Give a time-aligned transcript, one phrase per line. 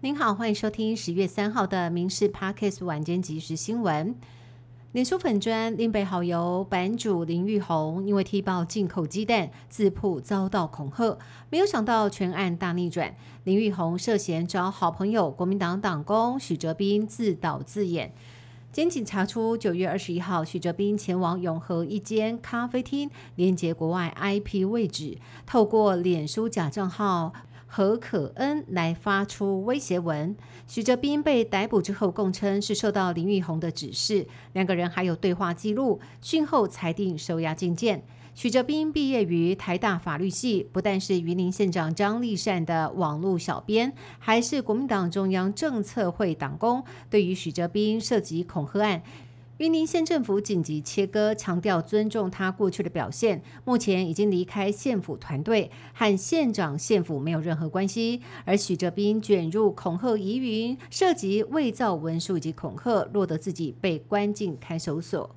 [0.00, 4.14] 您好，欢迎收听十月三号的《民事 Parkes 晚间即时新闻》。
[4.92, 11.18] 脸书粉砖林北好友版主林玉红因为踢爆进口鸡蛋，自曝遭到恐吓，
[11.48, 13.16] 没有想到全案大逆转。
[13.44, 18.12] 林玉红涉嫌找好朋友国民党党工许哲斌自导自演。
[18.70, 25.16] 检警查出，九月二十一号，许哲斌前往永和一间咖啡厅，连接国外 IP 位置，
[25.46, 27.32] 透过脸书假账号
[27.76, 30.34] 何可恩来发出威胁文。
[30.66, 36.00] 许哲斌被逮捕之后，供称是受到林玉红的指示，两个人还有对话记录。
[36.22, 38.02] 讯后裁定收押禁见。
[38.34, 46.82] 许哲斌毕业于台大法律系，不但是云林县长张立善的网络小编，还是国民党中央政策会党工。
[47.10, 49.02] 对于许哲斌涉及恐吓案，
[49.58, 53.42] 云林县政府紧急切割，强调尊重他过去的表现。
[53.64, 58.20] 目前已经离开县府团队，和县长、县府没有任何关系。
[58.44, 65.34] 而许哲斌卷入恐吓疑云，涉及伪造文书以及恐吓，落得自己被关进看守所。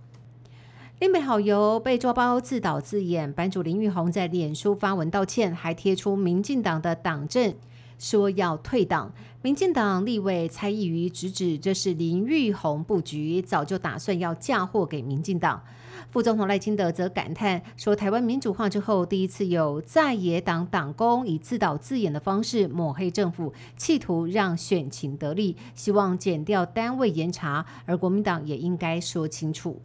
[1.00, 7.56] 林北好友被抓包自导自演，版主林玉红在脸书发文道歉，还贴出民进党的党证，
[8.00, 9.14] 说要退党。
[9.42, 15.64] 民进党立委蔡意瑜直指这是林玉红布局，早就打算要嫁祸给民进党。
[16.10, 29.82] 副总统赖清德则感叹说，台湾民主化之后，第一次有在野党党工以自导自演的方式抹黑政府，企图让选情得利，希望减掉单位严查，而国民党也应该说清楚。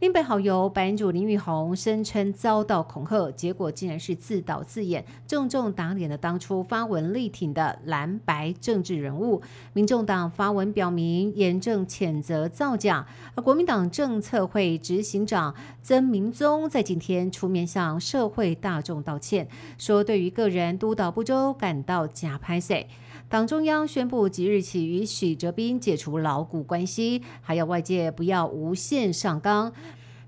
[0.00, 9.42] 另北好友版主林玉红声称遭到恐吓，结果竟然是自导自演，重重打脸了当初发文力挺的蓝白政治人物。
[9.74, 22.88] 民众党发文表明严正谴责造假，而国民党政策会执行长曾明宗在今天出面向社会大众道歉，说对于个人督导不周感到假拍谁。
[23.30, 29.72] 党中央宣布即日起与许哲斌解除牢固关系，还要外界不要无限上纲。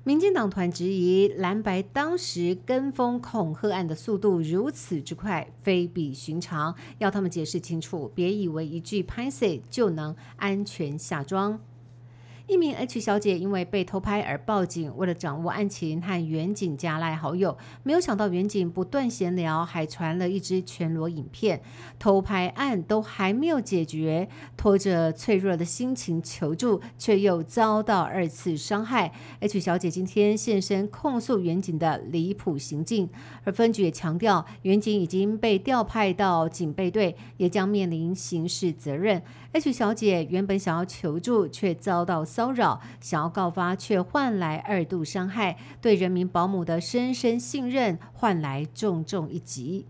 [0.04, 11.58] 民进党团质疑蓝白当时跟风恐吓案的速度如此之快，非比寻常，要他们解释清楚，别以为一句拍戏就能安全下庄。
[12.48, 21.62] 一名 H 小姐因为被偷拍而报警，为了掌握案情和远景加赖好友，没有想到远景不断闲聊，还传了一支全裸影片。
[21.98, 29.12] 偷拍案都还没有解决，拖着脆弱的心情求助，却又遭到二次伤害。
[29.40, 33.08] H 小姐今天现身控诉远景的离谱行径，
[33.44, 39.22] 而分局也强调，远景已经被调派到警备队，也将面临刑事责任。
[39.52, 45.58] H 小姐原本想要求助，却遭到骚扰；想要告发，却换来二度伤害。
[45.82, 49.86] 对人民保姆的深深信任，换来重重一击。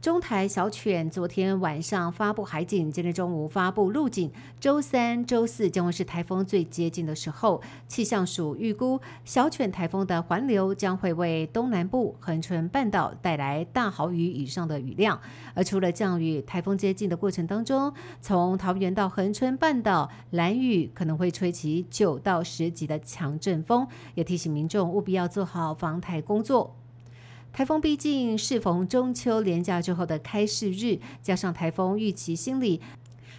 [0.00, 4.30] 中台小犬昨天晚上发布海警，今天中午发布陆警。
[4.60, 7.60] 周三、周四将会是台风最接近的时候。
[7.88, 15.20] 气象署预估，小犬台风的环流将会为东南部恒春半岛带来大豪雨以上的雨量。
[15.52, 23.84] 而除了降雨，台风接近的过程当中，从桃园到恒春半岛，蓝雨可能会吹起九到十级的强阵风，
[24.14, 26.77] 也提醒民众务必要做好防台工作。
[27.58, 32.80] 台风逼近，适逢中秋连假之后的开市日，加上台风预期心理，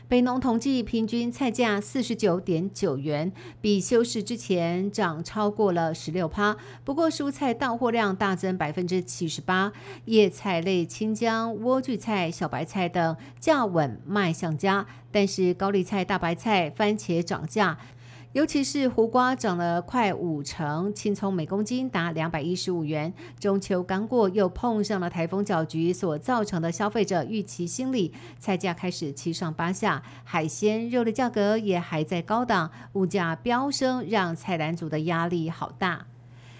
[0.09, 3.31] 北农统计平均菜价四十九点九元，
[3.61, 6.57] 比休市之前涨超过了十六趴。
[6.83, 9.71] 不过蔬菜到货量大增百分之七十八，
[10.03, 17.77] 叶菜类青江、莴苣菜、小白菜等价稳卖相佳，但是高丽菜、大白菜、番茄涨价。
[18.33, 23.11] 尤其是胡瓜涨了快五成，青葱每公斤达两百一十五元。
[23.39, 36.05] 中秋刚过，又碰上了台风搅局所造成的消费者预期心理，菜价开始七上八下，海鲜、肉的价格也还在高档，物价飙升，让菜篮族的压力好大。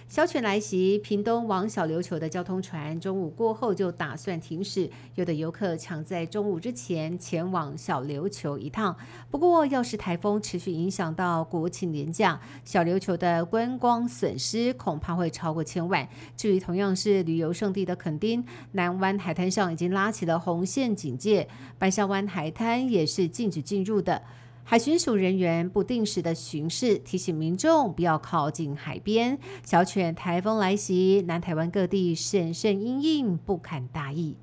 [0.09, 8.97] 小犬来袭，屏东往小琉球的交通船中午过后就打算停驶，有的游客抢在中午之前前往小琉球一趟。
[9.29, 16.09] 不过，要是台风持续影响到国庆年假，小琉球的观光损失恐怕会超过千万。
[16.35, 21.47] 至于同样是旅游胜地的垦丁南湾海滩上，已经拉起了红线警戒，
[21.77, 24.23] 白沙湾海滩也是禁止进入的。
[24.69, 29.35] 海巡署人员不定时的巡视，提醒民众不要靠近海边。
[29.65, 34.35] 小犬台风来袭，南台湾各地神圣阴影，不堪大意。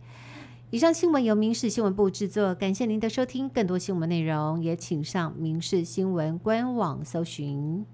[0.71, 3.49] 以上新闻由民事新闻部制作，感谢您的收听。
[3.49, 7.87] 更多新闻内容也请上民事新闻官网搜寻。